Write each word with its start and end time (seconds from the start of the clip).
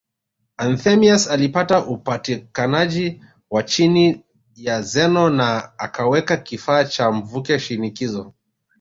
Anthemius 0.57 1.27
alipata 1.27 1.85
upatikanaji 1.85 3.21
wa 3.49 3.63
chini 3.63 4.23
ya 4.55 4.81
Zeno 4.81 5.29
na 5.29 5.79
akaweka 5.79 6.37
kifaa 6.37 6.83
cha 6.85 7.11
mvuke 7.11 7.59
shinikizo 7.59 8.33